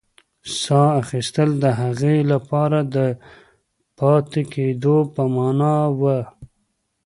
[0.59, 2.97] ساه اخیستل د هغې لپاره د
[3.97, 6.19] پاتې کېدو په مانا وه.